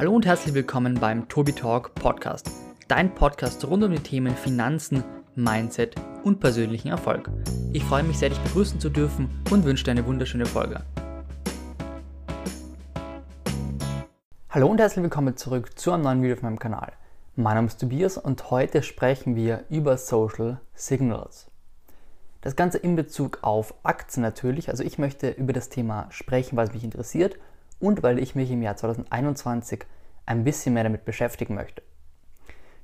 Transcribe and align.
Hallo 0.00 0.14
und 0.14 0.24
herzlich 0.24 0.54
willkommen 0.54 0.98
beim 0.98 1.28
Tobi 1.28 1.52
Talk 1.52 1.94
Podcast, 1.94 2.50
dein 2.88 3.14
Podcast 3.14 3.62
rund 3.66 3.84
um 3.84 3.90
die 3.90 3.98
Themen 3.98 4.34
Finanzen, 4.34 5.04
Mindset 5.34 5.94
und 6.24 6.40
persönlichen 6.40 6.88
Erfolg. 6.88 7.28
Ich 7.74 7.84
freue 7.84 8.02
mich 8.02 8.16
sehr, 8.16 8.30
dich 8.30 8.38
begrüßen 8.38 8.80
zu 8.80 8.88
dürfen 8.88 9.28
und 9.50 9.66
wünsche 9.66 9.84
dir 9.84 9.90
eine 9.90 10.06
wunderschöne 10.06 10.46
Folge. 10.46 10.80
Hallo 14.48 14.68
und 14.68 14.80
herzlich 14.80 15.02
willkommen 15.02 15.36
zurück 15.36 15.78
zu 15.78 15.92
einem 15.92 16.04
neuen 16.04 16.22
Video 16.22 16.36
auf 16.36 16.42
meinem 16.42 16.58
Kanal. 16.58 16.94
Mein 17.36 17.56
Name 17.56 17.66
ist 17.66 17.78
Tobias 17.78 18.16
und 18.16 18.50
heute 18.50 18.82
sprechen 18.82 19.36
wir 19.36 19.64
über 19.68 19.98
Social 19.98 20.62
Signals. 20.72 21.50
Das 22.40 22.56
Ganze 22.56 22.78
in 22.78 22.96
Bezug 22.96 23.40
auf 23.42 23.74
Aktien 23.82 24.22
natürlich. 24.22 24.70
Also 24.70 24.82
ich 24.82 24.96
möchte 24.96 25.28
über 25.28 25.52
das 25.52 25.68
Thema 25.68 26.06
sprechen, 26.08 26.56
weil 26.56 26.68
es 26.68 26.72
mich 26.72 26.84
interessiert 26.84 27.36
und 27.80 28.02
weil 28.02 28.18
ich 28.18 28.34
mich 28.34 28.50
im 28.50 28.62
Jahr 28.62 28.76
2021 28.76 29.84
ein 30.26 30.44
bisschen 30.44 30.74
mehr 30.74 30.84
damit 30.84 31.04
beschäftigen 31.04 31.54
möchte. 31.54 31.82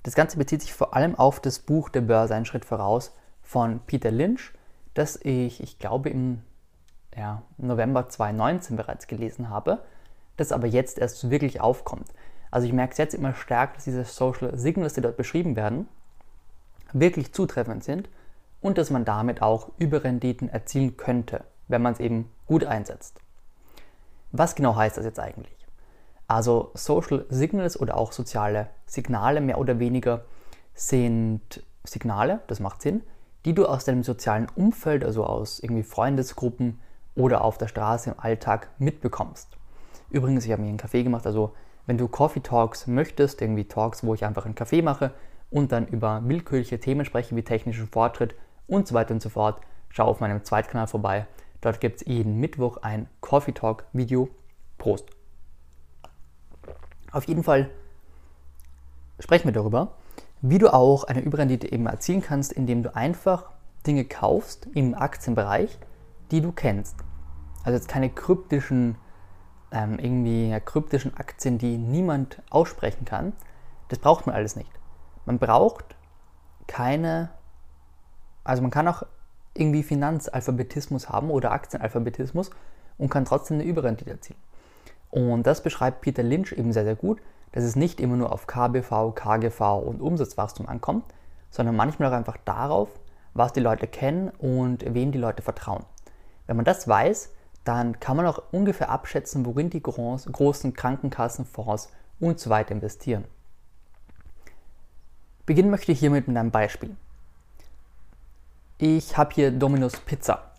Das 0.02 0.14
Ganze 0.14 0.38
bezieht 0.38 0.62
sich 0.62 0.72
vor 0.72 0.94
allem 0.94 1.14
auf 1.14 1.40
das 1.40 1.58
Buch 1.58 1.88
Der 1.88 2.00
Börse 2.00 2.34
ein 2.34 2.44
Schritt 2.44 2.64
voraus 2.64 3.14
von 3.42 3.80
Peter 3.86 4.10
Lynch, 4.10 4.52
das 4.94 5.18
ich, 5.22 5.62
ich 5.62 5.78
glaube, 5.78 6.10
im 6.10 6.42
ja, 7.16 7.42
November 7.56 8.08
2019 8.08 8.76
bereits 8.76 9.06
gelesen 9.06 9.50
habe, 9.50 9.82
das 10.36 10.52
aber 10.52 10.66
jetzt 10.66 10.98
erst 10.98 11.30
wirklich 11.30 11.60
aufkommt. 11.60 12.08
Also 12.50 12.66
ich 12.66 12.72
merke 12.72 12.92
es 12.92 12.98
jetzt 12.98 13.14
immer 13.14 13.34
stärker, 13.34 13.74
dass 13.74 13.84
diese 13.84 14.04
Social 14.04 14.56
Signals, 14.56 14.94
die 14.94 15.00
dort 15.00 15.16
beschrieben 15.16 15.56
werden, 15.56 15.88
wirklich 16.92 17.32
zutreffend 17.32 17.84
sind 17.84 18.08
und 18.60 18.78
dass 18.78 18.90
man 18.90 19.04
damit 19.04 19.42
auch 19.42 19.70
Überrenditen 19.78 20.48
erzielen 20.48 20.96
könnte, 20.96 21.44
wenn 21.68 21.82
man 21.82 21.92
es 21.92 22.00
eben 22.00 22.30
gut 22.46 22.64
einsetzt. 22.64 23.20
Was 24.32 24.54
genau 24.54 24.76
heißt 24.76 24.96
das 24.96 25.04
jetzt 25.04 25.20
eigentlich? 25.20 25.66
Also 26.28 26.70
Social 26.74 27.24
Signals 27.28 27.78
oder 27.78 27.96
auch 27.96 28.12
soziale 28.12 28.68
Signale 28.86 29.40
mehr 29.40 29.58
oder 29.58 29.78
weniger 29.78 30.24
sind 30.74 31.64
Signale, 31.84 32.40
das 32.48 32.60
macht 32.60 32.82
Sinn, 32.82 33.02
die 33.44 33.54
du 33.54 33.66
aus 33.66 33.84
deinem 33.84 34.02
sozialen 34.02 34.48
Umfeld, 34.56 35.04
also 35.04 35.24
aus 35.24 35.60
irgendwie 35.60 35.84
Freundesgruppen 35.84 36.80
oder 37.14 37.42
auf 37.42 37.58
der 37.58 37.68
Straße 37.68 38.10
im 38.10 38.18
Alltag 38.18 38.68
mitbekommst. 38.78 39.56
Übrigens, 40.10 40.44
ich 40.44 40.52
habe 40.52 40.62
mir 40.62 40.68
einen 40.68 40.78
Kaffee 40.78 41.04
gemacht, 41.04 41.26
also 41.26 41.54
wenn 41.86 41.96
du 41.96 42.08
Coffee 42.08 42.40
Talks 42.40 42.88
möchtest, 42.88 43.40
irgendwie 43.40 43.64
Talks, 43.64 44.04
wo 44.04 44.14
ich 44.14 44.24
einfach 44.24 44.44
einen 44.44 44.56
Kaffee 44.56 44.82
mache 44.82 45.12
und 45.50 45.70
dann 45.70 45.86
über 45.86 46.20
willkürliche 46.24 46.80
Themen 46.80 47.04
spreche 47.04 47.36
wie 47.36 47.42
technischen 47.42 47.86
Fortschritt 47.86 48.34
und 48.66 48.88
so 48.88 48.94
weiter 48.94 49.14
und 49.14 49.22
so 49.22 49.28
fort, 49.28 49.60
schau 49.90 50.06
auf 50.06 50.20
meinem 50.20 50.44
Zweitkanal 50.44 50.88
vorbei. 50.88 51.26
Dort 51.60 51.80
gibt 51.80 52.00
es 52.00 52.06
jeden 52.06 52.38
Mittwoch 52.38 52.78
ein 52.78 53.08
Coffee 53.20 53.52
Talk 53.52 53.84
Video. 53.92 54.28
Prost! 54.78 55.06
Auf 57.12 57.24
jeden 57.24 57.42
Fall 57.42 57.70
sprechen 59.20 59.46
wir 59.46 59.52
darüber, 59.52 59.94
wie 60.42 60.58
du 60.58 60.72
auch 60.72 61.04
eine 61.04 61.20
Überrendite 61.20 61.72
eben 61.72 61.86
erzielen 61.86 62.20
kannst, 62.20 62.52
indem 62.52 62.82
du 62.82 62.94
einfach 62.94 63.50
Dinge 63.86 64.04
kaufst 64.04 64.66
im 64.74 64.94
Aktienbereich, 64.94 65.78
die 66.30 66.40
du 66.40 66.52
kennst. 66.52 66.96
Also 67.64 67.78
jetzt 67.78 67.88
keine 67.88 68.10
kryptischen, 68.10 68.96
ähm, 69.72 69.98
irgendwie 69.98 70.50
ja, 70.50 70.60
kryptischen 70.60 71.16
Aktien, 71.16 71.58
die 71.58 71.78
niemand 71.78 72.42
aussprechen 72.50 73.04
kann. 73.04 73.32
Das 73.88 73.98
braucht 73.98 74.26
man 74.26 74.34
alles 74.34 74.56
nicht. 74.56 74.70
Man 75.24 75.38
braucht 75.38 75.96
keine, 76.66 77.30
also 78.44 78.62
man 78.62 78.70
kann 78.70 78.88
auch 78.88 79.04
irgendwie 79.58 79.82
Finanzalphabetismus 79.82 81.08
haben 81.08 81.30
oder 81.30 81.52
Aktienalphabetismus 81.52 82.50
und 82.98 83.10
kann 83.10 83.24
trotzdem 83.24 83.58
eine 83.58 83.68
Überrendite 83.68 84.10
erzielen. 84.10 84.38
Und 85.10 85.46
das 85.46 85.62
beschreibt 85.62 86.00
Peter 86.00 86.22
Lynch 86.22 86.52
eben 86.52 86.72
sehr, 86.72 86.84
sehr 86.84 86.96
gut, 86.96 87.20
dass 87.52 87.64
es 87.64 87.76
nicht 87.76 88.00
immer 88.00 88.16
nur 88.16 88.32
auf 88.32 88.46
KBV, 88.46 89.14
KGV 89.14 89.60
und 89.84 90.02
Umsatzwachstum 90.02 90.68
ankommt, 90.68 91.04
sondern 91.50 91.76
manchmal 91.76 92.10
auch 92.10 92.16
einfach 92.16 92.36
darauf, 92.44 92.90
was 93.34 93.52
die 93.52 93.60
Leute 93.60 93.86
kennen 93.86 94.30
und 94.30 94.84
wem 94.94 95.12
die 95.12 95.18
Leute 95.18 95.42
vertrauen. 95.42 95.84
Wenn 96.46 96.56
man 96.56 96.64
das 96.64 96.86
weiß, 96.86 97.32
dann 97.64 97.98
kann 97.98 98.16
man 98.16 98.26
auch 98.26 98.42
ungefähr 98.52 98.90
abschätzen, 98.90 99.44
worin 99.46 99.70
die 99.70 99.82
großen 99.82 100.74
Krankenkassenfonds 100.74 101.90
und 102.20 102.38
so 102.38 102.50
weiter 102.50 102.72
investieren. 102.72 103.24
Beginnen 105.46 105.70
möchte 105.70 105.92
ich 105.92 105.98
hiermit 105.98 106.28
mit 106.28 106.36
einem 106.36 106.50
Beispiel. 106.50 106.96
Ich 108.78 109.16
habe 109.16 109.32
hier 109.34 109.52
Domino's 109.52 110.00
Pizza. 110.00 110.52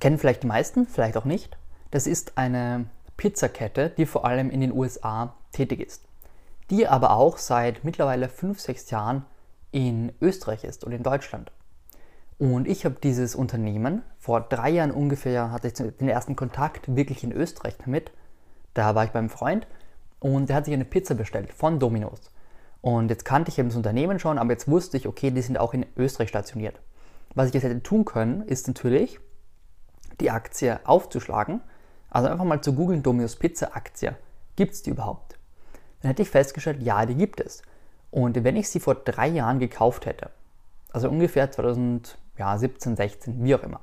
Kennen 0.00 0.16
vielleicht 0.16 0.42
die 0.42 0.46
meisten, 0.46 0.86
vielleicht 0.86 1.18
auch 1.18 1.26
nicht. 1.26 1.58
Das 1.90 2.06
ist 2.06 2.38
eine 2.38 2.86
Pizzakette, 3.18 3.90
die 3.90 4.06
vor 4.06 4.24
allem 4.24 4.48
in 4.48 4.62
den 4.62 4.72
USA 4.72 5.34
tätig 5.52 5.80
ist, 5.80 6.04
die 6.70 6.88
aber 6.88 7.10
auch 7.10 7.36
seit 7.36 7.84
mittlerweile 7.84 8.30
5, 8.30 8.58
6 8.58 8.90
Jahren 8.90 9.26
in 9.70 10.12
Österreich 10.22 10.64
ist 10.64 10.82
und 10.82 10.92
in 10.92 11.02
Deutschland. 11.02 11.52
Und 12.38 12.66
ich 12.66 12.86
habe 12.86 12.96
dieses 13.02 13.34
Unternehmen 13.34 14.02
vor 14.18 14.40
drei 14.40 14.70
Jahren 14.70 14.90
ungefähr, 14.90 15.50
hatte 15.50 15.68
ich 15.68 15.74
den 15.74 16.08
ersten 16.08 16.36
Kontakt 16.36 16.96
wirklich 16.96 17.22
in 17.22 17.32
Österreich 17.32 17.76
damit. 17.84 18.12
Da 18.72 18.94
war 18.94 19.04
ich 19.04 19.10
beim 19.10 19.28
Freund 19.28 19.66
und 20.20 20.48
der 20.48 20.56
hat 20.56 20.64
sich 20.64 20.72
eine 20.72 20.86
Pizza 20.86 21.14
bestellt 21.14 21.52
von 21.52 21.78
Domino's. 21.78 22.30
Und 22.80 23.10
jetzt 23.10 23.24
kannte 23.24 23.50
ich 23.50 23.58
eben 23.58 23.68
das 23.68 23.76
Unternehmen 23.76 24.18
schon, 24.18 24.38
aber 24.38 24.52
jetzt 24.52 24.68
wusste 24.68 24.96
ich, 24.96 25.08
okay, 25.08 25.30
die 25.30 25.42
sind 25.42 25.58
auch 25.58 25.74
in 25.74 25.86
Österreich 25.96 26.28
stationiert. 26.28 26.80
Was 27.34 27.48
ich 27.48 27.54
jetzt 27.54 27.64
hätte 27.64 27.82
tun 27.82 28.04
können, 28.04 28.42
ist 28.42 28.68
natürlich, 28.68 29.18
die 30.20 30.30
Aktie 30.30 30.80
aufzuschlagen 30.84 31.60
also 32.10 32.28
einfach 32.28 32.44
mal 32.44 32.60
zu 32.60 32.74
googeln, 32.74 33.02
Domino's 33.02 33.36
Pizza 33.36 33.74
Aktie. 33.74 34.16
Gibt 34.56 34.74
es 34.74 34.82
die 34.82 34.90
überhaupt? 34.90 35.38
Dann 36.00 36.10
hätte 36.10 36.22
ich 36.22 36.30
festgestellt, 36.30 36.82
ja, 36.82 37.04
die 37.06 37.14
gibt 37.14 37.40
es. 37.40 37.62
Und 38.10 38.42
wenn 38.42 38.56
ich 38.56 38.68
sie 38.68 38.80
vor 38.80 38.94
drei 38.94 39.28
Jahren 39.28 39.58
gekauft 39.58 40.06
hätte, 40.06 40.30
also 40.90 41.10
ungefähr 41.10 41.50
2017, 41.50 42.96
16, 42.96 43.44
wie 43.44 43.54
auch 43.54 43.62
immer, 43.62 43.80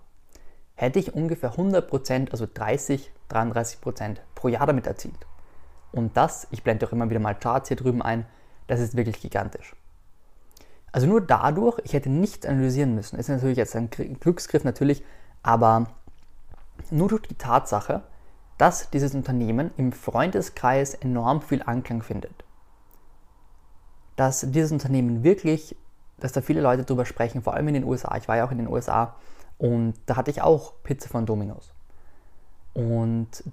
hätte 0.73 0.99
ich 0.99 1.13
ungefähr 1.13 1.53
100%, 1.53 2.31
also 2.31 2.47
30, 2.51 3.11
33% 3.29 4.17
pro 4.33 4.47
Jahr 4.47 4.65
damit 4.65 4.87
erzielt. 4.87 5.27
Und 5.91 6.17
das, 6.17 6.47
ich 6.51 6.63
blende 6.63 6.87
auch 6.87 6.91
immer 6.91 7.09
wieder 7.09 7.19
mal 7.19 7.35
Charts 7.35 7.67
hier 7.67 7.77
drüben 7.77 8.01
ein, 8.01 8.25
das 8.67 8.79
ist 8.79 8.95
wirklich 8.95 9.21
gigantisch. 9.21 9.75
Also 10.91 11.07
nur 11.07 11.21
dadurch, 11.21 11.79
ich 11.83 11.93
hätte 11.93 12.09
nichts 12.09 12.45
analysieren 12.45 12.95
müssen. 12.95 13.19
Ist 13.19 13.27
natürlich 13.27 13.57
jetzt 13.57 13.75
ein 13.75 13.89
Glücksgriff 13.89 14.63
natürlich, 14.63 15.03
aber 15.43 15.87
nur 16.89 17.09
durch 17.09 17.23
die 17.23 17.35
Tatsache, 17.35 18.03
dass 18.57 18.89
dieses 18.89 19.13
Unternehmen 19.13 19.71
im 19.77 19.91
Freundeskreis 19.91 20.93
enorm 20.93 21.41
viel 21.41 21.61
Anklang 21.63 22.01
findet. 22.01 22.45
Dass 24.15 24.49
dieses 24.49 24.71
Unternehmen 24.71 25.23
wirklich, 25.23 25.75
dass 26.17 26.31
da 26.31 26.41
viele 26.41 26.61
Leute 26.61 26.85
drüber 26.85 27.05
sprechen, 27.05 27.41
vor 27.41 27.55
allem 27.55 27.67
in 27.67 27.73
den 27.73 27.83
USA. 27.83 28.15
Ich 28.15 28.29
war 28.29 28.37
ja 28.37 28.45
auch 28.47 28.51
in 28.51 28.59
den 28.59 28.69
USA 28.69 29.15
und 29.57 29.95
da 30.05 30.15
hatte 30.15 30.31
ich 30.31 30.41
auch 30.41 30.75
Pizza 30.83 31.09
von 31.09 31.25
Domino's. 31.25 31.73
Und 32.73 33.43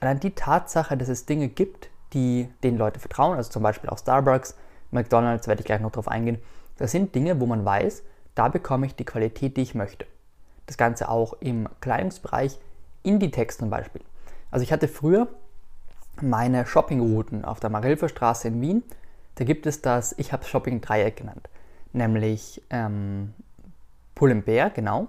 allein 0.00 0.18
die 0.18 0.34
Tatsache, 0.34 0.96
dass 0.96 1.08
es 1.08 1.26
Dinge 1.26 1.48
gibt, 1.48 1.90
die 2.12 2.48
den 2.62 2.76
Leute 2.76 3.00
vertrauen, 3.00 3.36
also 3.36 3.50
zum 3.50 3.62
Beispiel 3.62 3.90
auch 3.90 3.98
Starbucks, 3.98 4.56
McDonald's, 4.90 5.48
werde 5.48 5.60
ich 5.60 5.66
gleich 5.66 5.80
noch 5.80 5.92
drauf 5.92 6.08
eingehen, 6.08 6.38
das 6.78 6.92
sind 6.92 7.14
Dinge, 7.14 7.40
wo 7.40 7.46
man 7.46 7.64
weiß, 7.64 8.02
da 8.34 8.48
bekomme 8.48 8.86
ich 8.86 8.94
die 8.94 9.04
Qualität, 9.04 9.56
die 9.56 9.62
ich 9.62 9.74
möchte. 9.74 10.06
Das 10.66 10.76
Ganze 10.76 11.08
auch 11.08 11.34
im 11.40 11.68
Kleidungsbereich, 11.80 12.58
Inditex 13.02 13.58
zum 13.58 13.70
Beispiel. 13.70 14.02
Also 14.50 14.62
ich 14.62 14.72
hatte 14.72 14.88
früher 14.88 15.28
meine 16.20 16.66
Shoppingrouten 16.66 17.44
auf 17.44 17.60
der 17.60 17.70
Marilferstraße 17.70 18.48
in 18.48 18.60
Wien. 18.60 18.82
Da 19.34 19.44
gibt 19.44 19.66
es 19.66 19.80
das, 19.80 20.14
ich 20.18 20.32
habe 20.32 20.44
Shopping-Dreieck 20.44 21.16
genannt, 21.16 21.48
nämlich 21.92 22.62
ähm, 22.70 23.32
Pull&Bear, 24.14 24.70
genau, 24.70 25.08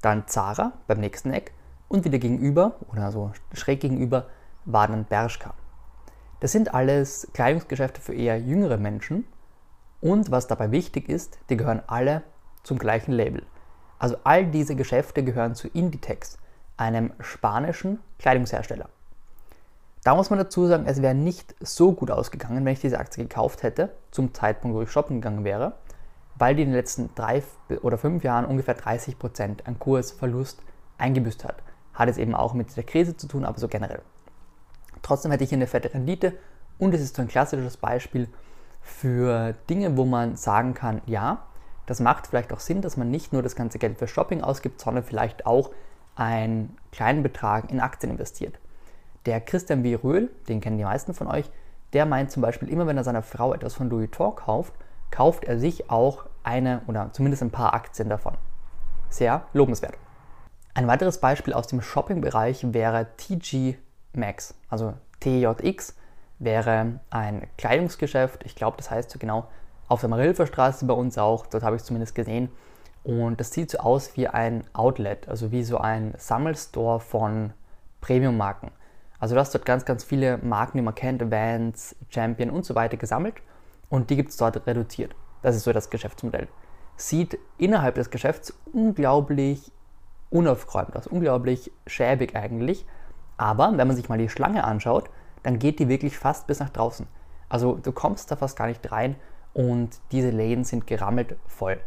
dann 0.00 0.26
Zara 0.26 0.72
beim 0.88 0.98
nächsten 0.98 1.32
Eck 1.32 1.52
und 1.88 2.04
wieder 2.04 2.18
gegenüber 2.18 2.76
oder 2.90 3.12
so 3.12 3.32
schräg 3.52 3.80
gegenüber 3.80 4.26
war 4.64 4.88
dann 4.88 5.04
Bershka. 5.04 5.54
Das 6.42 6.50
sind 6.50 6.74
alles 6.74 7.28
Kleidungsgeschäfte 7.34 8.00
für 8.00 8.14
eher 8.14 8.36
jüngere 8.36 8.76
Menschen 8.76 9.24
und 10.00 10.32
was 10.32 10.48
dabei 10.48 10.72
wichtig 10.72 11.08
ist, 11.08 11.38
die 11.48 11.56
gehören 11.56 11.84
alle 11.86 12.24
zum 12.64 12.80
gleichen 12.80 13.12
Label. 13.12 13.46
Also 14.00 14.16
all 14.24 14.46
diese 14.46 14.74
Geschäfte 14.74 15.22
gehören 15.22 15.54
zu 15.54 15.68
Inditex, 15.68 16.38
einem 16.76 17.12
spanischen 17.20 18.00
Kleidungshersteller. 18.18 18.88
Da 20.02 20.16
muss 20.16 20.30
man 20.30 20.40
dazu 20.40 20.66
sagen, 20.66 20.86
es 20.86 21.00
wäre 21.00 21.14
nicht 21.14 21.54
so 21.60 21.92
gut 21.92 22.10
ausgegangen, 22.10 22.64
wenn 22.64 22.72
ich 22.72 22.80
diese 22.80 22.98
Aktie 22.98 23.22
gekauft 23.22 23.62
hätte, 23.62 23.90
zum 24.10 24.34
Zeitpunkt, 24.34 24.76
wo 24.76 24.82
ich 24.82 24.90
shoppen 24.90 25.20
gegangen 25.20 25.44
wäre, 25.44 25.74
weil 26.34 26.56
die 26.56 26.62
in 26.62 26.70
den 26.70 26.76
letzten 26.76 27.14
drei 27.14 27.44
oder 27.82 27.98
fünf 27.98 28.24
Jahren 28.24 28.46
ungefähr 28.46 28.74
30 28.74 29.16
Prozent 29.16 29.68
an 29.68 29.78
Kursverlust 29.78 30.60
eingebüßt 30.98 31.44
hat. 31.44 31.62
Hat 31.94 32.08
es 32.08 32.18
eben 32.18 32.34
auch 32.34 32.52
mit 32.52 32.76
der 32.76 32.82
Krise 32.82 33.16
zu 33.16 33.28
tun, 33.28 33.44
aber 33.44 33.60
so 33.60 33.68
generell. 33.68 34.02
Trotzdem 35.02 35.30
hätte 35.30 35.44
ich 35.44 35.50
hier 35.50 35.58
eine 35.58 35.66
fette 35.66 35.92
Rendite 35.92 36.34
und 36.78 36.94
es 36.94 37.00
ist 37.00 37.16
so 37.16 37.22
ein 37.22 37.28
klassisches 37.28 37.76
Beispiel 37.76 38.28
für 38.80 39.54
Dinge, 39.68 39.96
wo 39.96 40.04
man 40.04 40.36
sagen 40.36 40.74
kann, 40.74 41.02
ja, 41.06 41.44
das 41.86 42.00
macht 42.00 42.28
vielleicht 42.28 42.52
auch 42.52 42.60
Sinn, 42.60 42.80
dass 42.80 42.96
man 42.96 43.10
nicht 43.10 43.32
nur 43.32 43.42
das 43.42 43.56
ganze 43.56 43.78
Geld 43.78 43.98
für 43.98 44.08
Shopping 44.08 44.42
ausgibt, 44.42 44.80
sondern 44.80 45.04
vielleicht 45.04 45.46
auch 45.46 45.70
einen 46.14 46.76
kleinen 46.90 47.22
Betrag 47.22 47.70
in 47.70 47.80
Aktien 47.80 48.12
investiert. 48.12 48.58
Der 49.26 49.40
Christian 49.40 49.82
W. 49.82 49.94
Röhl, 49.94 50.30
den 50.48 50.60
kennen 50.60 50.78
die 50.78 50.84
meisten 50.84 51.14
von 51.14 51.28
euch, 51.28 51.50
der 51.92 52.06
meint 52.06 52.30
zum 52.30 52.42
Beispiel, 52.42 52.68
immer 52.68 52.86
wenn 52.86 52.96
er 52.96 53.04
seiner 53.04 53.22
Frau 53.22 53.52
etwas 53.52 53.74
von 53.74 53.88
Louis 53.90 54.08
Vuitton 54.08 54.34
kauft, 54.34 54.72
kauft 55.10 55.44
er 55.44 55.58
sich 55.58 55.90
auch 55.90 56.24
eine 56.42 56.82
oder 56.86 57.10
zumindest 57.12 57.42
ein 57.42 57.50
paar 57.50 57.74
Aktien 57.74 58.08
davon. 58.08 58.34
Sehr 59.10 59.42
lobenswert. 59.52 59.94
Ein 60.74 60.86
weiteres 60.86 61.18
Beispiel 61.18 61.52
aus 61.52 61.66
dem 61.66 61.82
Shopping-Bereich 61.82 62.72
wäre 62.72 63.08
TG 63.18 63.76
Maxx, 64.14 64.54
also 64.68 64.94
TJX 65.20 65.96
wäre 66.38 67.00
ein 67.10 67.46
Kleidungsgeschäft, 67.56 68.44
ich 68.44 68.54
glaube, 68.54 68.76
das 68.76 68.90
heißt 68.90 69.10
so 69.10 69.18
genau 69.18 69.46
auf 69.88 70.00
der 70.00 70.08
Marilfer 70.08 70.46
Straße 70.46 70.86
bei 70.86 70.94
uns 70.94 71.18
auch, 71.18 71.46
dort 71.46 71.62
habe 71.62 71.76
ich 71.76 71.82
es 71.82 71.86
zumindest 71.86 72.14
gesehen. 72.14 72.50
Und 73.04 73.40
das 73.40 73.50
sieht 73.50 73.70
so 73.70 73.78
aus 73.78 74.16
wie 74.16 74.28
ein 74.28 74.64
Outlet, 74.72 75.28
also 75.28 75.50
wie 75.50 75.64
so 75.64 75.78
ein 75.78 76.14
Sammelstore 76.16 77.00
von 77.00 77.52
Premium-Marken. 78.00 78.70
Also 79.18 79.34
du 79.34 79.40
hast 79.40 79.54
dort 79.54 79.66
ganz, 79.66 79.84
ganz 79.84 80.04
viele 80.04 80.38
Marken, 80.38 80.78
die 80.78 80.82
man 80.82 80.94
kennt, 80.94 81.30
Vans, 81.30 81.94
Champion 82.08 82.50
und 82.50 82.64
so 82.64 82.74
weiter 82.74 82.96
gesammelt 82.96 83.36
und 83.88 84.10
die 84.10 84.16
gibt 84.16 84.30
es 84.30 84.36
dort 84.36 84.66
reduziert. 84.66 85.14
Das 85.42 85.56
ist 85.56 85.64
so 85.64 85.72
das 85.72 85.90
Geschäftsmodell. 85.90 86.48
Sieht 86.96 87.38
innerhalb 87.58 87.96
des 87.96 88.10
Geschäfts 88.10 88.54
unglaublich 88.72 89.70
unaufgeräumt 90.30 90.96
aus, 90.96 91.06
unglaublich 91.06 91.70
schäbig 91.86 92.34
eigentlich. 92.34 92.86
Aber 93.42 93.76
wenn 93.76 93.88
man 93.88 93.96
sich 93.96 94.08
mal 94.08 94.18
die 94.18 94.28
Schlange 94.28 94.62
anschaut, 94.62 95.10
dann 95.42 95.58
geht 95.58 95.80
die 95.80 95.88
wirklich 95.88 96.16
fast 96.16 96.46
bis 96.46 96.60
nach 96.60 96.70
draußen. 96.70 97.08
Also 97.48 97.74
du 97.74 97.90
kommst 97.90 98.30
da 98.30 98.36
fast 98.36 98.56
gar 98.56 98.68
nicht 98.68 98.92
rein 98.92 99.16
und 99.52 99.98
diese 100.12 100.30
Läden 100.30 100.62
sind 100.62 100.86
gerammelt 100.86 101.34
voll. 101.48 101.80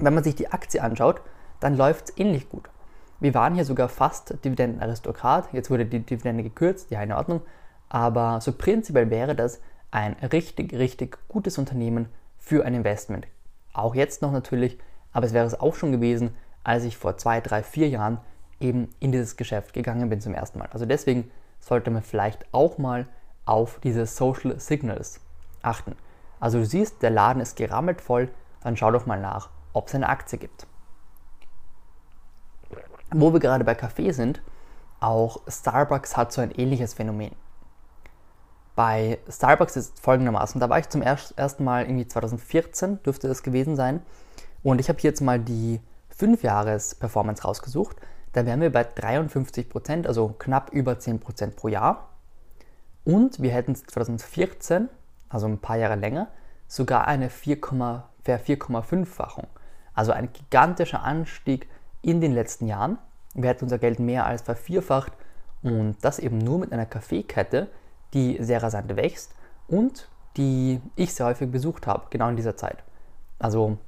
Wenn 0.00 0.12
man 0.12 0.24
sich 0.24 0.34
die 0.34 0.50
Aktie 0.50 0.82
anschaut, 0.82 1.20
dann 1.60 1.76
läuft 1.76 2.08
es 2.08 2.18
ähnlich 2.18 2.48
gut. 2.48 2.68
Wir 3.20 3.32
waren 3.32 3.54
hier 3.54 3.64
sogar 3.64 3.88
fast 3.88 4.44
Dividendenaristokrat, 4.44 5.52
jetzt 5.52 5.70
wurde 5.70 5.86
die 5.86 6.00
Dividende 6.00 6.42
gekürzt, 6.42 6.90
ja 6.90 7.00
in 7.00 7.12
Ordnung, 7.12 7.42
aber 7.88 8.40
so 8.40 8.50
prinzipiell 8.50 9.08
wäre 9.08 9.36
das 9.36 9.60
ein 9.92 10.14
richtig, 10.32 10.72
richtig 10.72 11.16
gutes 11.28 11.58
Unternehmen 11.58 12.08
für 12.38 12.64
ein 12.64 12.74
Investment. 12.74 13.28
Auch 13.72 13.94
jetzt 13.94 14.20
noch 14.20 14.32
natürlich, 14.32 14.80
aber 15.12 15.26
es 15.26 15.32
wäre 15.32 15.46
es 15.46 15.60
auch 15.60 15.76
schon 15.76 15.92
gewesen, 15.92 16.34
als 16.64 16.82
ich 16.82 16.96
vor 16.96 17.16
zwei, 17.18 17.40
drei, 17.40 17.62
vier 17.62 17.88
Jahren 17.88 18.18
eben 18.60 18.88
in 19.00 19.12
dieses 19.12 19.36
Geschäft 19.36 19.72
gegangen 19.72 20.08
bin 20.08 20.20
zum 20.20 20.34
ersten 20.34 20.58
Mal. 20.58 20.68
Also 20.72 20.86
deswegen 20.86 21.30
sollte 21.60 21.90
man 21.90 22.02
vielleicht 22.02 22.46
auch 22.52 22.78
mal 22.78 23.06
auf 23.44 23.80
diese 23.82 24.06
Social 24.06 24.58
Signals 24.58 25.20
achten. 25.62 25.96
Also 26.40 26.58
du 26.58 26.66
siehst, 26.66 27.02
der 27.02 27.10
Laden 27.10 27.40
ist 27.40 27.56
gerammelt 27.56 28.00
voll, 28.00 28.30
dann 28.62 28.76
schau 28.76 28.90
doch 28.90 29.06
mal 29.06 29.20
nach, 29.20 29.50
ob 29.72 29.88
es 29.88 29.94
eine 29.94 30.08
Aktie 30.08 30.38
gibt. 30.38 30.66
Wo 33.14 33.32
wir 33.32 33.40
gerade 33.40 33.64
bei 33.64 33.74
Kaffee 33.74 34.10
sind, 34.12 34.42
auch 35.00 35.40
Starbucks 35.48 36.16
hat 36.16 36.32
so 36.32 36.40
ein 36.40 36.50
ähnliches 36.50 36.94
Phänomen. 36.94 37.32
Bei 38.74 39.18
Starbucks 39.30 39.76
ist 39.76 39.94
es 39.94 40.00
folgendermaßen, 40.00 40.60
da 40.60 40.68
war 40.68 40.78
ich 40.78 40.88
zum 40.88 41.02
ersten 41.02 41.64
Mal 41.64 41.84
irgendwie 41.84 42.06
2014, 42.06 43.02
dürfte 43.02 43.28
das 43.28 43.42
gewesen 43.42 43.76
sein, 43.76 44.02
und 44.62 44.80
ich 44.80 44.88
habe 44.88 44.98
hier 44.98 45.10
jetzt 45.10 45.20
mal 45.20 45.38
die 45.38 45.80
5-Jahres-Performance 46.18 47.44
rausgesucht. 47.44 47.96
Da 48.36 48.44
wären 48.44 48.60
wir 48.60 48.70
bei 48.70 48.82
53%, 48.82 50.06
also 50.06 50.34
knapp 50.38 50.70
über 50.74 50.92
10% 50.92 51.52
pro 51.52 51.68
Jahr. 51.68 52.10
Und 53.02 53.40
wir 53.40 53.50
hätten 53.50 53.74
2014, 53.74 54.90
also 55.30 55.46
ein 55.46 55.56
paar 55.56 55.78
Jahre 55.78 55.94
länger, 55.94 56.28
sogar 56.68 57.08
eine 57.08 57.30
4,5-fachung. 57.30 59.46
Also 59.94 60.12
ein 60.12 60.28
gigantischer 60.34 61.02
Anstieg 61.02 61.66
in 62.02 62.20
den 62.20 62.34
letzten 62.34 62.66
Jahren. 62.66 62.98
Wir 63.32 63.48
hätten 63.48 63.64
unser 63.64 63.78
Geld 63.78 64.00
mehr 64.00 64.26
als 64.26 64.42
vervierfacht 64.42 65.14
und 65.62 65.96
das 66.02 66.18
eben 66.18 66.36
nur 66.36 66.58
mit 66.58 66.74
einer 66.74 66.84
Kaffeekette, 66.84 67.68
die 68.12 68.36
sehr 68.42 68.62
rasant 68.62 68.96
wächst 68.96 69.34
und 69.66 70.10
die 70.36 70.82
ich 70.94 71.14
sehr 71.14 71.24
häufig 71.24 71.50
besucht 71.50 71.86
habe, 71.86 72.08
genau 72.10 72.28
in 72.28 72.36
dieser 72.36 72.58
Zeit. 72.58 72.84
Also 73.38 73.78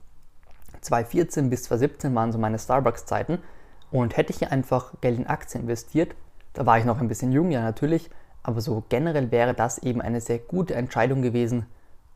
2014 0.80 1.50
bis 1.50 1.64
2017 1.64 2.14
waren 2.14 2.32
so 2.32 2.38
meine 2.38 2.58
Starbucks-Zeiten 2.58 3.40
und 3.90 4.16
hätte 4.16 4.32
ich 4.32 4.38
hier 4.38 4.52
einfach 4.52 4.92
Geld 5.00 5.18
in 5.18 5.26
Aktien 5.26 5.62
investiert, 5.62 6.14
da 6.54 6.66
war 6.66 6.78
ich 6.78 6.84
noch 6.84 7.00
ein 7.00 7.08
bisschen 7.08 7.32
jung, 7.32 7.50
ja 7.50 7.62
natürlich, 7.62 8.10
aber 8.42 8.60
so 8.60 8.84
generell 8.88 9.30
wäre 9.30 9.54
das 9.54 9.78
eben 9.78 10.00
eine 10.00 10.20
sehr 10.20 10.38
gute 10.38 10.74
Entscheidung 10.74 11.22
gewesen 11.22 11.66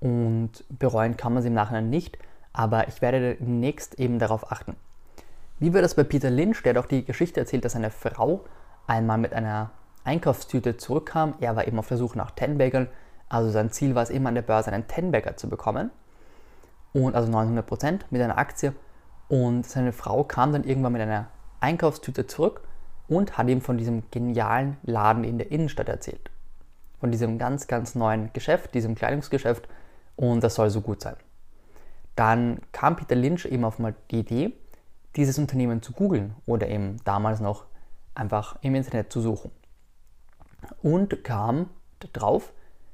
und 0.00 0.64
bereuen 0.68 1.16
kann 1.16 1.34
man 1.34 1.42
sie 1.42 1.48
im 1.48 1.54
Nachhinein 1.54 1.90
nicht, 1.90 2.18
aber 2.52 2.88
ich 2.88 3.02
werde 3.02 3.36
demnächst 3.36 3.98
eben 3.98 4.18
darauf 4.18 4.50
achten. 4.50 4.76
Wie 5.58 5.72
war 5.72 5.82
das 5.82 5.94
bei 5.94 6.04
Peter 6.04 6.30
Lynch, 6.30 6.62
der 6.62 6.74
doch 6.74 6.86
die 6.86 7.04
Geschichte 7.04 7.40
erzählt, 7.40 7.64
dass 7.64 7.72
seine 7.72 7.90
Frau 7.90 8.44
einmal 8.86 9.18
mit 9.18 9.32
einer 9.32 9.70
Einkaufstüte 10.04 10.76
zurückkam. 10.76 11.34
Er 11.40 11.54
war 11.54 11.66
eben 11.66 11.78
auf 11.78 11.88
der 11.88 11.96
Suche 11.96 12.18
nach 12.18 12.32
Tenbaggern, 12.32 12.88
also 13.28 13.50
sein 13.50 13.70
Ziel 13.70 13.94
war 13.94 14.02
es 14.02 14.10
eben 14.10 14.26
an 14.26 14.34
der 14.34 14.42
Börse 14.42 14.72
einen 14.72 14.86
Tenbagger 14.86 15.36
zu 15.36 15.48
bekommen. 15.48 15.90
Und 16.92 17.14
also 17.14 17.32
900% 17.32 18.00
mit 18.10 18.20
einer 18.20 18.36
Aktie. 18.36 18.74
Und 19.28 19.66
seine 19.66 19.92
Frau 19.92 20.24
kam 20.24 20.52
dann 20.52 20.64
irgendwann 20.64 20.92
mit 20.92 21.00
einer 21.00 21.28
Einkaufstüte 21.62 22.26
zurück 22.26 22.62
und 23.08 23.38
hat 23.38 23.48
ihm 23.48 23.60
von 23.60 23.78
diesem 23.78 24.04
genialen 24.10 24.76
Laden 24.82 25.24
in 25.24 25.38
der 25.38 25.50
Innenstadt 25.50 25.88
erzählt. 25.88 26.30
Von 27.00 27.10
diesem 27.10 27.38
ganz, 27.38 27.66
ganz 27.66 27.94
neuen 27.94 28.32
Geschäft, 28.32 28.74
diesem 28.74 28.94
Kleidungsgeschäft 28.94 29.68
und 30.16 30.42
das 30.42 30.54
soll 30.54 30.70
so 30.70 30.80
gut 30.80 31.00
sein. 31.00 31.16
Dann 32.16 32.60
kam 32.72 32.96
Peter 32.96 33.14
Lynch 33.14 33.46
eben 33.46 33.64
auf 33.64 33.78
mal 33.78 33.94
die 34.10 34.20
Idee, 34.20 34.52
dieses 35.16 35.38
Unternehmen 35.38 35.82
zu 35.82 35.92
googeln 35.92 36.34
oder 36.46 36.68
eben 36.68 36.96
damals 37.04 37.40
noch 37.40 37.64
einfach 38.14 38.56
im 38.62 38.74
Internet 38.74 39.12
zu 39.12 39.20
suchen. 39.20 39.50
Und 40.82 41.24
kam 41.24 41.70
darauf, 42.12 42.52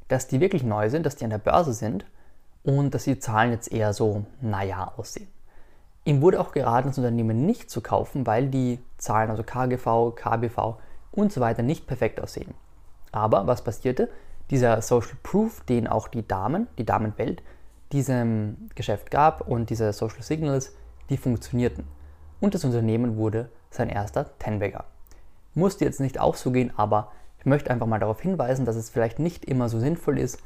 dass 0.08 0.26
die 0.26 0.40
wirklich 0.40 0.62
neu 0.62 0.88
sind, 0.90 1.04
dass 1.04 1.16
die 1.16 1.24
an 1.24 1.30
der 1.30 1.38
Börse 1.38 1.72
sind 1.72 2.06
und 2.62 2.94
dass 2.94 3.04
die 3.04 3.18
Zahlen 3.18 3.52
jetzt 3.52 3.70
eher 3.70 3.92
so, 3.92 4.24
naja, 4.40 4.92
aussehen. 4.96 5.28
Ihm 6.08 6.22
wurde 6.22 6.40
auch 6.40 6.52
geraten, 6.52 6.88
das 6.88 6.96
Unternehmen 6.96 7.44
nicht 7.44 7.68
zu 7.68 7.82
kaufen, 7.82 8.26
weil 8.26 8.48
die 8.48 8.78
Zahlen, 8.96 9.28
also 9.28 9.42
KGV, 9.42 10.14
KBV 10.16 10.78
und 11.12 11.30
so 11.30 11.42
weiter, 11.42 11.62
nicht 11.62 11.86
perfekt 11.86 12.18
aussehen. 12.18 12.54
Aber 13.12 13.46
was 13.46 13.62
passierte? 13.62 14.08
Dieser 14.48 14.80
Social 14.80 15.18
Proof, 15.22 15.60
den 15.64 15.86
auch 15.86 16.08
die 16.08 16.26
Damen, 16.26 16.66
die 16.78 16.86
Damenwelt, 16.86 17.42
diesem 17.92 18.70
Geschäft 18.74 19.10
gab 19.10 19.46
und 19.46 19.68
diese 19.68 19.92
Social 19.92 20.22
Signals, 20.22 20.74
die 21.10 21.18
funktionierten. 21.18 21.84
Und 22.40 22.54
das 22.54 22.64
Unternehmen 22.64 23.18
wurde 23.18 23.50
sein 23.68 23.90
erster 23.90 24.30
Tenbagger. 24.38 24.84
Musste 25.52 25.84
jetzt 25.84 26.00
nicht 26.00 26.18
auch 26.18 26.36
so 26.36 26.52
gehen, 26.52 26.72
aber 26.74 27.12
ich 27.38 27.44
möchte 27.44 27.70
einfach 27.70 27.86
mal 27.86 28.00
darauf 28.00 28.22
hinweisen, 28.22 28.64
dass 28.64 28.76
es 28.76 28.88
vielleicht 28.88 29.18
nicht 29.18 29.44
immer 29.44 29.68
so 29.68 29.78
sinnvoll 29.78 30.18
ist, 30.18 30.40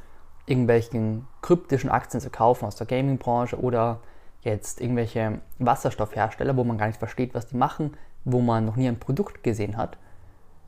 irgendwelchen 0.45 1.29
kryptischen 1.41 1.89
Aktien 1.89 2.21
zu 2.21 2.31
kaufen 2.31 2.65
aus 2.65 2.75
der 2.75 2.89
Gaming-Branche 2.89 3.61
oder 3.61 4.01
jetzt 4.43 4.81
irgendwelche 4.81 5.41
Wasserstoffhersteller, 5.59 6.57
wo 6.57 6.65
man 6.65 6.79
gar 6.79 6.87
nicht 6.87 6.99
versteht, 6.99 7.35
was 7.35 7.47
die 7.47 7.57
machen, 7.57 7.97
wo 8.25 8.41
man 8.41 8.65
noch 8.65 8.77
nie 8.77 8.89
ein 8.89 8.99
Produkt 8.99 9.43
gesehen 9.43 9.77
hat, 9.77 9.97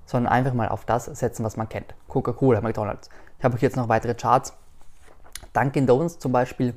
sondern 0.07 0.33
einfach 0.33 0.55
mal 0.55 0.69
auf 0.69 0.85
das 0.85 1.07
setzen, 1.07 1.45
was 1.45 1.57
man 1.57 1.69
kennt. 1.69 1.95
Coca-Cola, 2.09 2.61
McDonald's. 2.61 3.09
Ich 3.39 3.45
habe 3.45 3.55
euch 3.57 3.63
jetzt 3.63 3.77
noch 3.77 3.89
weitere 3.89 4.15
Charts. 4.15 4.55
Dunkin' 5.53 5.87
Donuts 5.87 6.19
zum 6.19 6.33
Beispiel 6.33 6.75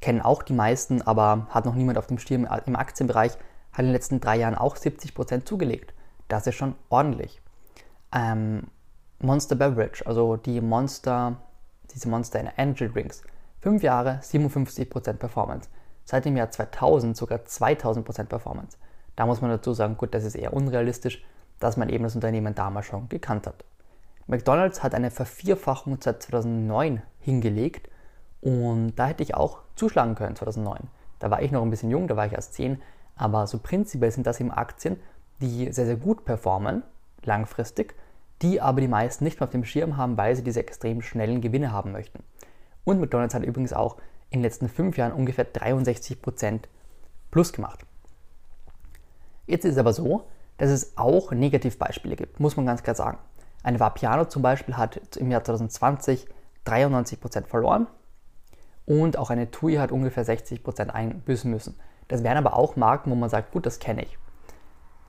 kennen 0.00 0.20
auch 0.20 0.42
die 0.42 0.52
meisten, 0.52 1.02
aber 1.02 1.46
hat 1.50 1.64
noch 1.64 1.74
niemand 1.74 1.98
auf 1.98 2.08
dem 2.08 2.18
Schirm 2.18 2.46
im 2.66 2.76
Aktienbereich, 2.76 3.32
hat 3.72 3.78
in 3.78 3.86
den 3.86 3.92
letzten 3.92 4.20
drei 4.20 4.36
Jahren 4.36 4.56
auch 4.56 4.76
70% 4.76 5.44
zugelegt. 5.44 5.94
Das 6.28 6.46
ist 6.46 6.56
schon 6.56 6.74
ordentlich. 6.88 7.40
Ähm, 8.12 8.66
Monster 9.20 9.54
Beverage, 9.54 10.04
also 10.06 10.36
die 10.36 10.60
Monster, 10.60 11.36
diese 11.94 12.08
Monster 12.08 12.42
Energy 12.56 12.88
Drinks, 12.88 13.22
5 13.60 13.82
Jahre 13.82 14.20
57% 14.22 15.14
Performance 15.14 15.68
seit 16.04 16.24
dem 16.24 16.36
Jahr 16.36 16.50
2000 16.50 17.16
sogar 17.16 17.38
2000% 17.38 18.24
Performance. 18.24 18.78
Da 19.16 19.26
muss 19.26 19.40
man 19.40 19.50
dazu 19.50 19.72
sagen, 19.72 19.96
gut, 19.96 20.14
das 20.14 20.24
ist 20.24 20.34
eher 20.34 20.52
unrealistisch, 20.52 21.24
dass 21.60 21.76
man 21.76 21.88
eben 21.88 22.04
das 22.04 22.14
Unternehmen 22.14 22.54
damals 22.54 22.86
schon 22.86 23.08
gekannt 23.08 23.46
hat. 23.46 23.64
McDonald's 24.26 24.82
hat 24.82 24.94
eine 24.94 25.10
Vervierfachung 25.10 25.98
seit 26.00 26.22
2009 26.22 27.02
hingelegt 27.20 27.88
und 28.40 28.94
da 28.96 29.06
hätte 29.08 29.22
ich 29.22 29.34
auch 29.34 29.58
zuschlagen 29.76 30.14
können 30.14 30.36
2009. 30.36 30.88
Da 31.18 31.30
war 31.30 31.42
ich 31.42 31.52
noch 31.52 31.62
ein 31.62 31.70
bisschen 31.70 31.90
jung, 31.90 32.08
da 32.08 32.16
war 32.16 32.26
ich 32.26 32.32
erst 32.32 32.54
10, 32.54 32.80
aber 33.16 33.46
so 33.46 33.58
prinzipiell 33.58 34.10
sind 34.10 34.26
das 34.26 34.40
eben 34.40 34.50
Aktien, 34.50 34.98
die 35.40 35.72
sehr, 35.72 35.86
sehr 35.86 35.96
gut 35.96 36.24
performen, 36.24 36.82
langfristig, 37.24 37.94
die 38.42 38.60
aber 38.60 38.80
die 38.80 38.88
meisten 38.88 39.24
nicht 39.24 39.38
mehr 39.38 39.46
auf 39.46 39.52
dem 39.52 39.64
Schirm 39.64 39.96
haben, 39.96 40.16
weil 40.16 40.34
sie 40.34 40.42
diese 40.42 40.60
extrem 40.60 41.02
schnellen 41.02 41.40
Gewinne 41.40 41.72
haben 41.72 41.92
möchten. 41.92 42.24
Und 42.84 43.00
McDonald's 43.00 43.34
hat 43.34 43.44
übrigens 43.44 43.72
auch 43.72 43.96
in 44.32 44.40
den 44.40 44.42
letzten 44.42 44.68
fünf 44.68 44.96
Jahren 44.96 45.12
ungefähr 45.12 45.46
63% 45.52 46.60
plus 47.30 47.52
gemacht. 47.52 47.84
Jetzt 49.46 49.64
ist 49.64 49.72
es 49.72 49.78
aber 49.78 49.92
so, 49.92 50.24
dass 50.56 50.70
es 50.70 50.96
auch 50.96 51.32
Negativbeispiele 51.32 52.16
gibt, 52.16 52.40
muss 52.40 52.56
man 52.56 52.66
ganz 52.66 52.82
klar 52.82 52.96
sagen. 52.96 53.18
Eine 53.62 53.80
Vapiano 53.80 54.24
zum 54.24 54.42
Beispiel 54.42 54.76
hat 54.76 55.16
im 55.16 55.30
Jahr 55.30 55.44
2020 55.44 56.26
93% 56.66 57.46
verloren 57.46 57.86
und 58.86 59.18
auch 59.18 59.30
eine 59.30 59.50
TUI 59.50 59.76
hat 59.76 59.92
ungefähr 59.92 60.24
60% 60.24 60.88
einbüßen 60.88 61.50
müssen. 61.50 61.78
Das 62.08 62.22
wären 62.22 62.38
aber 62.38 62.56
auch 62.56 62.76
Marken, 62.76 63.10
wo 63.10 63.14
man 63.14 63.30
sagt, 63.30 63.52
gut, 63.52 63.66
das 63.66 63.78
kenne 63.78 64.02
ich. 64.02 64.18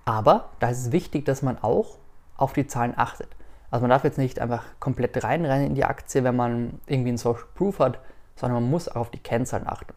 Aber 0.05 0.49
da 0.59 0.69
ist 0.69 0.79
es 0.79 0.91
wichtig, 0.91 1.25
dass 1.25 1.41
man 1.41 1.57
auch 1.61 1.97
auf 2.35 2.53
die 2.53 2.67
Zahlen 2.67 2.93
achtet. 2.95 3.29
Also 3.71 3.83
man 3.83 3.89
darf 3.89 4.03
jetzt 4.03 4.17
nicht 4.17 4.39
einfach 4.39 4.63
komplett 4.79 5.23
reinrennen 5.23 5.67
in 5.67 5.75
die 5.75 5.85
Aktie, 5.85 6.23
wenn 6.23 6.35
man 6.35 6.79
irgendwie 6.85 7.09
einen 7.09 7.17
Social 7.17 7.45
Proof 7.55 7.79
hat, 7.79 7.99
sondern 8.35 8.61
man 8.61 8.69
muss 8.69 8.87
auch 8.89 8.95
auf 8.95 9.11
die 9.11 9.19
Kennzahlen 9.19 9.67
achten. 9.67 9.93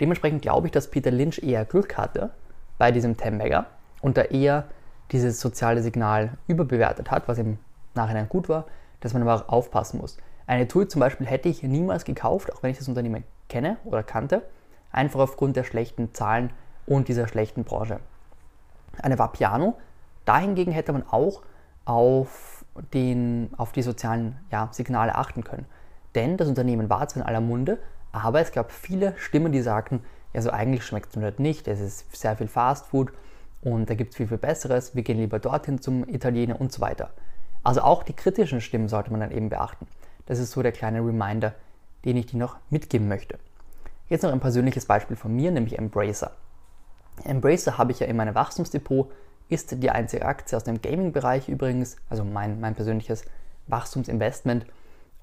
Dementsprechend 0.00 0.42
glaube 0.42 0.66
ich, 0.66 0.72
dass 0.72 0.90
Peter 0.90 1.10
Lynch 1.10 1.42
eher 1.42 1.64
Glück 1.64 1.96
hatte 1.96 2.30
bei 2.78 2.90
diesem 2.90 3.16
Tembeger 3.16 3.66
und 4.00 4.16
da 4.16 4.22
eher 4.22 4.64
dieses 5.12 5.40
soziale 5.40 5.82
Signal 5.82 6.38
überbewertet 6.48 7.10
hat, 7.10 7.28
was 7.28 7.38
im 7.38 7.58
Nachhinein 7.94 8.28
gut 8.28 8.48
war, 8.48 8.66
dass 9.00 9.12
man 9.12 9.22
aber 9.22 9.34
auch 9.34 9.48
aufpassen 9.48 9.98
muss. 9.98 10.16
Eine 10.46 10.66
TUI 10.66 10.88
zum 10.88 11.00
Beispiel 11.00 11.26
hätte 11.26 11.48
ich 11.48 11.62
niemals 11.62 12.04
gekauft, 12.04 12.52
auch 12.52 12.62
wenn 12.62 12.70
ich 12.70 12.78
das 12.78 12.88
Unternehmen 12.88 13.24
kenne 13.48 13.76
oder 13.84 14.02
kannte, 14.02 14.42
einfach 14.90 15.20
aufgrund 15.20 15.56
der 15.56 15.64
schlechten 15.64 16.14
Zahlen 16.14 16.50
und 16.86 17.08
dieser 17.08 17.28
schlechten 17.28 17.64
Branche. 17.64 18.00
Eine 19.00 19.18
Vapiano, 19.18 19.78
dahingegen 20.24 20.72
hätte 20.72 20.92
man 20.92 21.04
auch 21.08 21.42
auf, 21.84 22.64
den, 22.92 23.50
auf 23.56 23.72
die 23.72 23.82
sozialen 23.82 24.38
ja, 24.50 24.68
Signale 24.72 25.14
achten 25.14 25.44
können. 25.44 25.66
Denn 26.14 26.36
das 26.36 26.48
Unternehmen 26.48 26.90
war 26.90 27.08
zwar 27.08 27.22
in 27.22 27.28
aller 27.28 27.40
Munde, 27.40 27.78
aber 28.12 28.40
es 28.40 28.52
gab 28.52 28.72
viele 28.72 29.14
Stimmen, 29.16 29.52
die 29.52 29.62
sagten, 29.62 30.02
ja, 30.34 30.42
so 30.42 30.50
eigentlich 30.50 30.84
schmeckt 30.84 31.10
es 31.10 31.16
mir 31.16 31.22
dort 31.22 31.40
nicht, 31.40 31.68
es 31.68 31.80
ist 31.80 32.14
sehr 32.14 32.36
viel 32.36 32.48
Fastfood 32.48 33.12
und 33.62 33.88
da 33.88 33.94
gibt 33.94 34.10
es 34.10 34.16
viel, 34.16 34.26
viel 34.26 34.38
Besseres, 34.38 34.94
wir 34.94 35.02
gehen 35.02 35.18
lieber 35.18 35.38
dorthin 35.38 35.80
zum 35.80 36.08
Italiener 36.08 36.60
und 36.60 36.72
so 36.72 36.80
weiter. 36.80 37.10
Also 37.62 37.82
auch 37.82 38.02
die 38.02 38.12
kritischen 38.12 38.60
Stimmen 38.60 38.88
sollte 38.88 39.10
man 39.10 39.20
dann 39.20 39.30
eben 39.30 39.48
beachten. 39.48 39.86
Das 40.26 40.38
ist 40.38 40.52
so 40.52 40.62
der 40.62 40.72
kleine 40.72 40.98
Reminder, 40.98 41.54
den 42.04 42.16
ich 42.16 42.26
dir 42.26 42.38
noch 42.38 42.56
mitgeben 42.70 43.08
möchte. 43.08 43.38
Jetzt 44.08 44.22
noch 44.22 44.32
ein 44.32 44.40
persönliches 44.40 44.86
Beispiel 44.86 45.16
von 45.16 45.34
mir, 45.34 45.50
nämlich 45.50 45.78
Embracer. 45.78 46.32
Embracer 47.24 47.78
habe 47.78 47.92
ich 47.92 48.00
ja 48.00 48.06
in 48.06 48.16
meinem 48.16 48.34
Wachstumsdepot, 48.34 49.10
ist 49.48 49.82
die 49.82 49.90
einzige 49.90 50.24
Aktie 50.24 50.56
aus 50.56 50.64
dem 50.64 50.80
Gaming-Bereich 50.80 51.48
übrigens, 51.48 51.96
also 52.08 52.24
mein, 52.24 52.60
mein 52.60 52.74
persönliches 52.74 53.24
Wachstumsinvestment. 53.68 54.66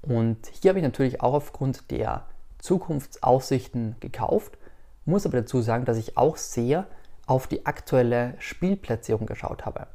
Und 0.02 0.38
hier 0.62 0.70
habe 0.70 0.80
ich 0.80 0.86
natürlich 0.86 1.22
auch 1.22 1.34
aufgrund 1.34 1.92
der 1.92 2.26
Zukunftsaussichten 2.60 3.96
gekauft, 4.00 4.58
muss 5.06 5.26
aber 5.26 5.40
dazu 5.42 5.62
sagen, 5.62 5.86
dass 5.86 5.98
ich 5.98 6.18
auch 6.18 6.38
sehr 6.38 6.88
auf 7.26 7.48
die 7.48 7.66
aktuelle 7.66 8.34
Spielplatzierung 8.40 9.26
geschaut 9.26 9.66
habe. 9.66 9.88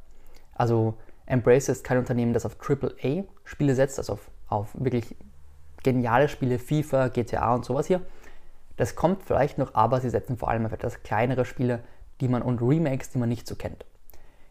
Also 0.55 0.95
Embracer 1.27 1.73
ist 1.73 1.85
kein 1.85 1.99
Unternehmen, 1.99 2.33
das 2.33 2.47
auf 2.47 2.57
AAA-Spiele 2.61 3.75
setzt, 3.75 3.99
also 3.99 4.15
auf, 4.15 4.31
auf 4.49 4.69
wirklich 4.75 5.17
geniale 5.83 6.29
Spiele, 6.29 6.59
FIFA, 6.59 7.09
GTA 7.09 7.55
und 7.55 7.65
sowas 7.65 7.87
hier. 7.87 8.01
Das 8.77 8.95
kommt 8.97 9.23
vielleicht 9.23 9.59
noch, 9.59 9.75
aber 9.75 10.01
sie 10.01 10.11
setzen 10.11 10.37
vor 10.37 10.49
allem 10.49 10.67
auf 10.67 10.73
etwas 10.73 11.03
kleinere 11.03 11.45
Spiele, 11.45 11.81
die 12.21 12.29
man 12.29 12.43
und 12.43 12.61
Remakes, 12.61 13.11
die 13.11 13.19
man 13.19 13.29
nicht 13.29 13.47
so 13.47 13.55
kennt. 13.57 13.85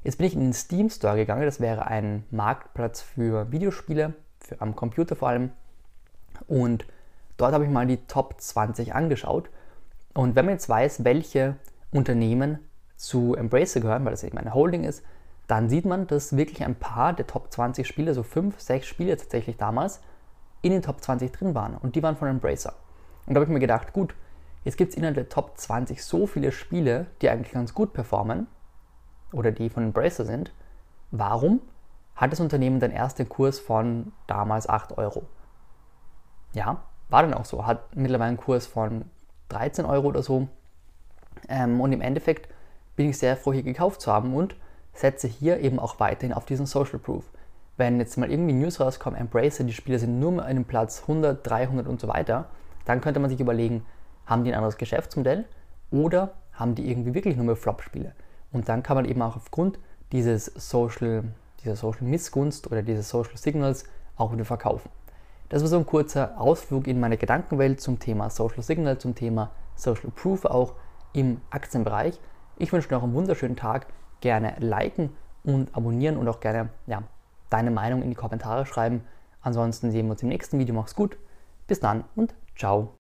Jetzt 0.03 0.17
bin 0.17 0.27
ich 0.27 0.33
in 0.33 0.41
den 0.41 0.53
Steam 0.53 0.89
Store 0.89 1.15
gegangen, 1.15 1.45
das 1.45 1.59
wäre 1.59 1.87
ein 1.87 2.25
Marktplatz 2.31 3.01
für 3.01 3.51
Videospiele, 3.51 4.13
für, 4.43 4.61
am 4.61 4.75
Computer 4.75 5.15
vor 5.15 5.29
allem. 5.29 5.51
Und 6.47 6.85
dort 7.37 7.53
habe 7.53 7.65
ich 7.65 7.71
mal 7.71 7.87
die 7.87 8.05
Top 8.07 8.39
20 8.39 8.93
angeschaut. 8.93 9.49
Und 10.13 10.35
wenn 10.35 10.45
man 10.45 10.55
jetzt 10.55 10.69
weiß, 10.69 11.03
welche 11.03 11.55
Unternehmen 11.91 12.59
zu 12.95 13.35
Embracer 13.35 13.79
gehören, 13.79 14.05
weil 14.05 14.11
das 14.11 14.23
eben 14.23 14.37
eine 14.37 14.53
Holding 14.53 14.83
ist, 14.83 15.03
dann 15.47 15.69
sieht 15.69 15.85
man, 15.85 16.07
dass 16.07 16.37
wirklich 16.37 16.63
ein 16.63 16.75
paar 16.75 17.13
der 17.13 17.27
Top 17.27 17.51
20 17.51 17.87
Spiele, 17.87 18.13
so 18.13 18.23
5, 18.23 18.59
6 18.59 18.85
Spiele 18.85 19.17
tatsächlich 19.17 19.57
damals, 19.57 20.01
in 20.61 20.71
den 20.71 20.81
Top 20.81 21.01
20 21.01 21.31
drin 21.31 21.53
waren. 21.53 21.75
Und 21.75 21.95
die 21.95 22.03
waren 22.03 22.15
von 22.15 22.27
Embracer. 22.27 22.73
Und 23.25 23.33
da 23.33 23.39
habe 23.39 23.45
ich 23.45 23.53
mir 23.53 23.59
gedacht, 23.59 23.93
gut, 23.93 24.15
jetzt 24.63 24.77
gibt 24.77 24.91
es 24.91 24.97
innerhalb 24.97 25.15
der 25.15 25.29
Top 25.29 25.57
20 25.57 26.03
so 26.03 26.27
viele 26.27 26.51
Spiele, 26.51 27.07
die 27.21 27.29
eigentlich 27.29 27.51
ganz 27.51 27.73
gut 27.73 27.93
performen 27.93 28.47
oder 29.33 29.51
die 29.51 29.69
von 29.69 29.83
Embracer 29.83 30.25
sind. 30.25 30.53
Warum 31.11 31.61
hat 32.15 32.31
das 32.31 32.39
Unternehmen 32.39 32.79
dann 32.79 32.91
erst 32.91 33.19
den 33.19 33.29
Kurs 33.29 33.59
von 33.59 34.11
damals 34.27 34.69
8 34.69 34.97
Euro? 34.97 35.23
Ja, 36.53 36.83
war 37.09 37.23
dann 37.23 37.33
auch 37.33 37.45
so. 37.45 37.65
Hat 37.65 37.95
mittlerweile 37.95 38.29
einen 38.29 38.37
Kurs 38.37 38.67
von 38.67 39.05
13 39.49 39.85
Euro 39.85 40.07
oder 40.07 40.23
so. 40.23 40.47
Ähm, 41.49 41.81
und 41.81 41.91
im 41.91 42.01
Endeffekt 42.01 42.53
bin 42.95 43.09
ich 43.09 43.17
sehr 43.17 43.35
froh, 43.35 43.53
hier 43.53 43.63
gekauft 43.63 44.01
zu 44.01 44.11
haben 44.11 44.35
und 44.35 44.55
setze 44.93 45.27
hier 45.27 45.59
eben 45.59 45.79
auch 45.79 45.99
weiterhin 45.99 46.33
auf 46.33 46.45
diesen 46.45 46.65
Social 46.65 46.99
Proof. 46.99 47.25
Wenn 47.75 47.99
jetzt 47.99 48.17
mal 48.17 48.31
irgendwie 48.31 48.53
News 48.53 48.79
rauskommt, 48.79 49.19
Embracer, 49.19 49.63
die 49.63 49.73
Spiele 49.73 49.97
sind 49.97 50.19
nur 50.19 50.31
mal 50.31 50.43
einem 50.43 50.65
Platz 50.65 51.01
100, 51.01 51.47
300 51.47 51.87
und 51.87 51.99
so 51.99 52.07
weiter, 52.07 52.45
dann 52.85 53.01
könnte 53.01 53.19
man 53.19 53.31
sich 53.31 53.39
überlegen, 53.39 53.83
haben 54.27 54.43
die 54.43 54.51
ein 54.51 54.57
anderes 54.57 54.77
Geschäftsmodell 54.77 55.45
oder 55.89 56.35
haben 56.53 56.75
die 56.75 56.89
irgendwie 56.89 57.15
wirklich 57.15 57.35
nur 57.35 57.45
mehr 57.45 57.55
Flop-Spiele? 57.55 58.13
Und 58.51 58.69
dann 58.69 58.83
kann 58.83 58.95
man 58.95 59.05
eben 59.05 59.21
auch 59.23 59.35
aufgrund 59.35 59.79
dieses 60.11 60.45
Social, 60.45 61.23
dieser 61.63 61.75
Social 61.75 62.03
Missgunst 62.03 62.71
oder 62.71 62.81
dieses 62.81 63.09
Social 63.09 63.37
Signals 63.37 63.85
auch 64.15 64.31
wieder 64.33 64.45
verkaufen. 64.45 64.89
Das 65.49 65.61
war 65.61 65.69
so 65.69 65.77
ein 65.77 65.85
kurzer 65.85 66.39
Ausflug 66.39 66.87
in 66.87 66.99
meine 66.99 67.17
Gedankenwelt 67.17 67.79
zum 67.79 67.99
Thema 67.99 68.29
Social 68.29 68.63
Signal, 68.63 68.97
zum 68.97 69.15
Thema 69.15 69.51
Social 69.75 70.11
Proof 70.11 70.45
auch 70.45 70.73
im 71.13 71.41
Aktienbereich. 71.49 72.19
Ich 72.57 72.73
wünsche 72.73 72.89
dir 72.89 72.95
noch 72.95 73.03
einen 73.03 73.13
wunderschönen 73.13 73.55
Tag. 73.55 73.87
Gerne 74.21 74.55
liken 74.59 75.09
und 75.43 75.75
abonnieren 75.75 76.17
und 76.17 76.27
auch 76.27 76.39
gerne 76.39 76.69
ja, 76.87 77.03
deine 77.49 77.71
Meinung 77.71 78.01
in 78.01 78.09
die 78.09 78.15
Kommentare 78.15 78.65
schreiben. 78.65 79.03
Ansonsten 79.41 79.91
sehen 79.91 80.07
wir 80.07 80.11
uns 80.11 80.23
im 80.23 80.29
nächsten 80.29 80.59
Video. 80.59 80.73
Mach's 80.73 80.95
gut. 80.95 81.17
Bis 81.67 81.79
dann 81.79 82.03
und 82.15 82.33
ciao. 82.55 83.02